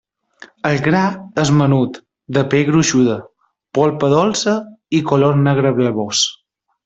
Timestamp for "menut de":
1.57-2.43